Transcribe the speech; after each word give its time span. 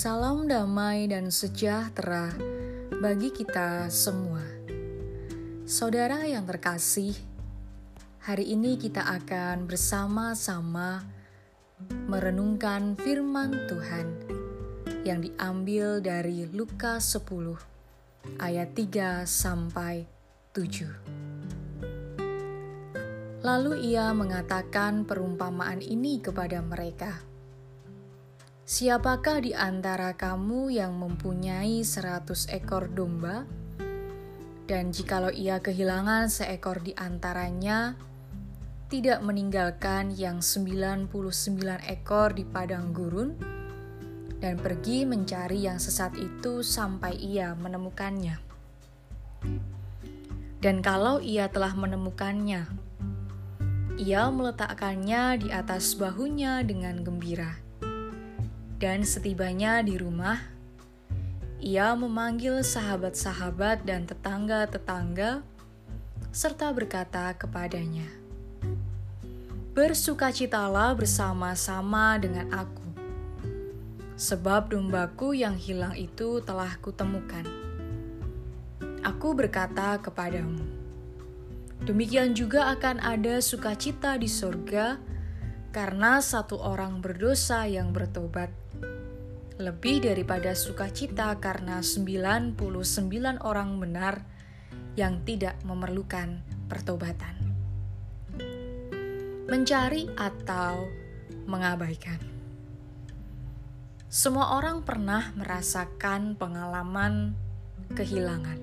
Salam 0.00 0.48
damai 0.48 1.12
dan 1.12 1.28
sejahtera 1.28 2.32
bagi 3.04 3.28
kita 3.28 3.92
semua. 3.92 4.40
Saudara 5.68 6.24
yang 6.24 6.48
terkasih, 6.48 7.12
hari 8.24 8.48
ini 8.48 8.80
kita 8.80 9.04
akan 9.04 9.68
bersama-sama 9.68 11.04
merenungkan 12.08 12.96
firman 12.96 13.52
Tuhan 13.68 14.08
yang 15.04 15.20
diambil 15.20 16.00
dari 16.00 16.48
Lukas 16.48 17.20
10 17.20 18.40
ayat 18.40 18.72
3 18.72 19.28
sampai 19.28 20.08
7. 20.56 23.44
Lalu 23.44 23.92
ia 23.92 24.16
mengatakan 24.16 25.04
perumpamaan 25.04 25.84
ini 25.84 26.24
kepada 26.24 26.64
mereka. 26.64 27.29
Siapakah 28.70 29.42
di 29.42 29.50
antara 29.50 30.14
kamu 30.14 30.70
yang 30.70 30.94
mempunyai 30.94 31.82
seratus 31.82 32.46
ekor 32.46 32.86
domba? 32.86 33.42
Dan 34.70 34.94
jikalau 34.94 35.34
ia 35.34 35.58
kehilangan 35.58 36.30
seekor 36.30 36.78
di 36.78 36.94
antaranya, 36.94 37.98
tidak 38.86 39.26
meninggalkan 39.26 40.14
yang 40.14 40.38
99 40.38 41.10
ekor 41.90 42.30
di 42.30 42.46
padang 42.46 42.94
gurun, 42.94 43.34
dan 44.38 44.54
pergi 44.54 45.02
mencari 45.02 45.66
yang 45.66 45.82
sesat 45.82 46.14
itu 46.14 46.62
sampai 46.62 47.18
ia 47.18 47.58
menemukannya. 47.58 48.38
Dan 50.62 50.78
kalau 50.78 51.18
ia 51.18 51.50
telah 51.50 51.74
menemukannya, 51.74 52.70
ia 53.98 54.22
meletakkannya 54.30 55.42
di 55.42 55.48
atas 55.50 55.98
bahunya 55.98 56.62
dengan 56.62 57.02
gembira 57.02 57.69
dan 58.80 59.04
setibanya 59.04 59.84
di 59.84 60.00
rumah, 60.00 60.40
ia 61.60 61.92
memanggil 61.92 62.64
sahabat-sahabat 62.64 63.84
dan 63.84 64.08
tetangga-tetangga, 64.08 65.44
serta 66.32 66.72
berkata 66.72 67.36
kepadanya, 67.36 68.08
"Bersukacitalah 69.76 70.96
bersama-sama 70.96 72.16
dengan 72.16 72.48
aku, 72.48 72.88
sebab 74.16 74.72
dombaku 74.72 75.36
yang 75.36 75.60
hilang 75.60 75.92
itu 75.92 76.40
telah 76.40 76.72
kutemukan." 76.80 77.44
Aku 79.04 79.36
berkata 79.36 80.00
kepadamu, 80.00 80.64
demikian 81.84 82.32
juga 82.32 82.72
akan 82.72 82.96
ada 83.04 83.44
sukacita 83.44 84.16
di 84.16 84.28
sorga 84.28 84.96
karena 85.70 86.18
satu 86.18 86.58
orang 86.58 86.98
berdosa 86.98 87.62
yang 87.70 87.94
bertobat 87.94 88.50
lebih 89.60 90.02
daripada 90.02 90.50
sukacita 90.58 91.38
karena 91.38 91.78
99 91.78 92.58
orang 93.38 93.78
benar 93.78 94.26
yang 94.98 95.22
tidak 95.22 95.54
memerlukan 95.62 96.42
pertobatan. 96.66 97.38
Mencari 99.46 100.10
atau 100.18 100.90
mengabaikan. 101.46 102.18
Semua 104.10 104.58
orang 104.58 104.82
pernah 104.82 105.30
merasakan 105.38 106.34
pengalaman 106.34 107.38
kehilangan. 107.94 108.58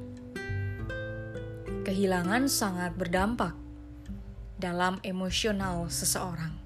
Kehilangan 1.88 2.52
sangat 2.52 2.92
berdampak 3.00 3.56
dalam 4.60 5.00
emosional 5.08 5.88
seseorang 5.88 6.57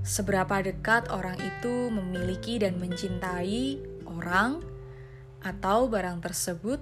seberapa 0.00 0.64
dekat 0.64 1.12
orang 1.12 1.36
itu 1.36 1.92
memiliki 1.92 2.56
dan 2.60 2.80
mencintai 2.80 3.80
orang 4.08 4.64
atau 5.44 5.88
barang 5.88 6.20
tersebut. 6.20 6.80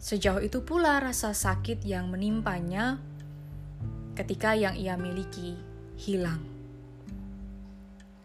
Sejauh 0.00 0.40
itu 0.40 0.64
pula 0.64 0.96
rasa 0.96 1.36
sakit 1.36 1.84
yang 1.84 2.08
menimpanya 2.08 2.96
ketika 4.16 4.56
yang 4.56 4.76
ia 4.76 4.96
miliki 4.96 5.56
hilang. 6.00 6.40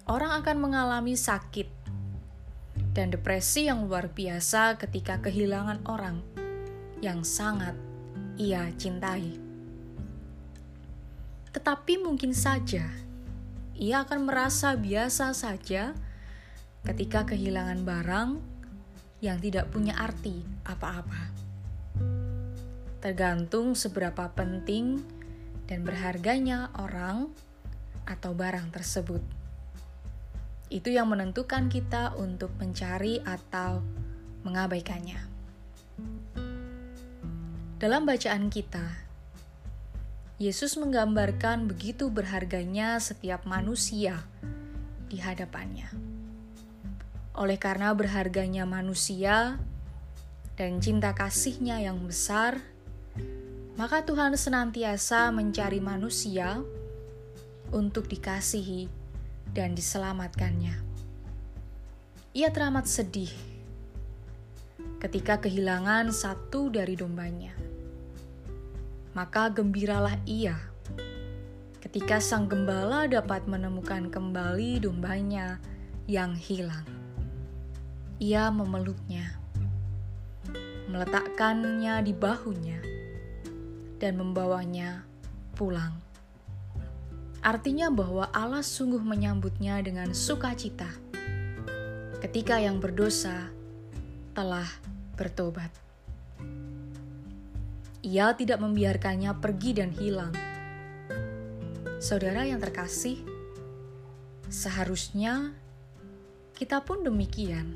Orang 0.07 0.31
akan 0.39 0.57
mengalami 0.61 1.19
sakit 1.19 1.67
dan 2.95 3.11
depresi 3.11 3.67
yang 3.67 3.87
luar 3.91 4.07
biasa 4.07 4.79
ketika 4.79 5.19
kehilangan 5.19 5.83
orang 5.83 6.23
yang 7.03 7.27
sangat 7.27 7.75
ia 8.39 8.71
cintai. 8.79 9.35
Tetapi 11.51 12.03
mungkin 12.03 12.31
saja 12.35 13.04
ia 13.75 14.07
akan 14.07 14.31
merasa 14.31 14.79
biasa 14.79 15.35
saja 15.35 15.91
ketika 16.87 17.27
kehilangan 17.27 17.83
barang 17.83 18.29
yang 19.19 19.35
tidak 19.43 19.67
punya 19.67 19.99
arti 19.99 20.47
apa-apa. 20.63 21.33
Tergantung 23.03 23.75
seberapa 23.75 24.31
penting 24.31 25.03
dan 25.67 25.83
berharganya 25.83 26.71
orang 26.79 27.29
atau 28.07 28.31
barang 28.31 28.71
tersebut. 28.71 29.21
Itu 30.71 30.89
yang 30.89 31.11
menentukan 31.11 31.69
kita 31.69 32.17
untuk 32.17 32.53
mencari 32.57 33.21
atau 33.21 33.81
mengabaikannya. 34.45 35.21
Dalam 37.75 38.07
bacaan 38.07 38.49
kita, 38.49 39.04
Yesus 40.35 40.75
menggambarkan 40.75 41.71
begitu 41.71 42.11
berharganya 42.11 42.99
setiap 42.99 43.47
manusia 43.47 44.19
di 45.07 45.15
hadapannya. 45.23 45.87
Oleh 47.39 47.55
karena 47.55 47.95
berharganya 47.95 48.67
manusia 48.67 49.55
dan 50.59 50.83
cinta 50.83 51.15
kasihnya 51.15 51.79
yang 51.79 52.03
besar, 52.03 52.59
maka 53.79 54.03
Tuhan 54.03 54.35
senantiasa 54.35 55.31
mencari 55.31 55.79
manusia 55.79 56.59
untuk 57.71 58.11
dikasihi 58.11 58.91
dan 59.55 59.71
diselamatkannya. 59.71 60.75
Ia 62.35 62.51
teramat 62.51 62.91
sedih 62.91 63.31
ketika 64.99 65.39
kehilangan 65.39 66.11
satu 66.11 66.67
dari 66.67 66.99
dombanya 66.99 67.74
maka 69.15 69.47
gembiralah 69.47 70.19
ia 70.27 70.59
ketika 71.79 72.19
sang 72.19 72.51
gembala 72.51 73.07
dapat 73.07 73.47
menemukan 73.47 74.11
kembali 74.11 74.83
dombanya 74.83 75.63
yang 76.11 76.35
hilang. 76.35 76.83
Ia 78.19 78.51
memeluknya, 78.51 79.39
meletakkannya 80.91 82.03
di 82.03 82.11
bahunya, 82.11 82.79
dan 83.95 84.19
membawanya 84.19 85.07
pulang. 85.55 85.95
Artinya 87.39 87.87
bahwa 87.87 88.27
Allah 88.35 88.65
sungguh 88.65 88.99
menyambutnya 88.99 89.79
dengan 89.79 90.11
sukacita 90.11 90.91
ketika 92.19 92.59
yang 92.59 92.83
berdosa 92.83 93.53
telah 94.35 94.67
bertobat. 95.15 95.71
Ia 98.05 98.37
tidak 98.37 98.61
membiarkannya 98.61 99.33
pergi 99.41 99.81
dan 99.81 99.89
hilang. 99.89 100.29
Saudara 101.97 102.45
yang 102.45 102.61
terkasih, 102.61 103.17
seharusnya 104.45 105.57
kita 106.53 106.85
pun 106.85 107.01
demikian. 107.01 107.73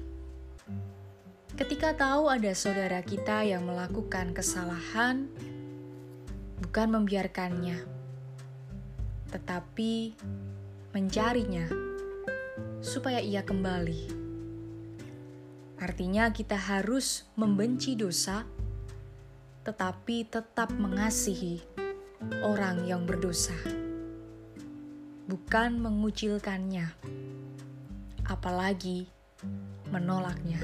Ketika 1.57 1.97
tahu 1.97 2.29
ada 2.29 2.53
saudara 2.53 3.01
kita 3.01 3.41
yang 3.41 3.65
melakukan 3.65 4.37
kesalahan, 4.37 5.25
bukan 6.61 6.87
membiarkannya, 6.93 7.81
tetapi 9.33 10.13
mencarinya 10.93 11.65
supaya 12.85 13.17
ia 13.17 13.41
kembali. 13.41 14.21
Artinya, 15.81 16.29
kita 16.29 16.53
harus 16.53 17.25
membenci 17.33 17.97
dosa 17.97 18.45
tetapi 19.63 20.27
tetap 20.27 20.71
mengasihi 20.71 21.59
orang 22.43 22.83
yang 22.87 23.03
berdosa, 23.03 23.55
bukan 25.27 25.79
mengucilkannya, 25.79 26.87
apalagi 28.27 29.07
menolaknya. 29.91 30.59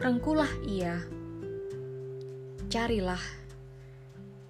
Rengkulah 0.00 0.48
ia, 0.64 0.96
carilah, 2.72 3.20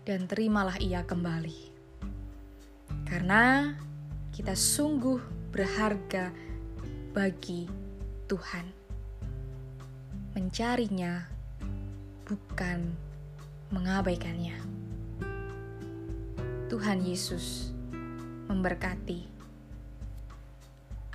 dan 0.06 0.30
terimalah 0.30 0.78
ia 0.78 1.02
kembali, 1.02 1.60
karena 3.08 3.74
kita 4.30 4.54
sungguh 4.54 5.18
berharga 5.50 6.30
bagi 7.10 7.66
Tuhan. 8.30 8.66
Mencarinya 10.38 11.39
bukan 12.30 12.94
mengabaikannya. 13.74 14.54
Tuhan 16.70 17.02
Yesus 17.02 17.74
memberkati. 18.46 19.26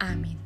Amin. 0.04 0.45